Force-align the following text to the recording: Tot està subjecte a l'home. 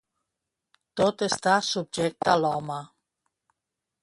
Tot 1.01 1.21
està 1.27 1.53
subjecte 1.69 2.33
a 2.35 2.39
l'home. 2.41 2.81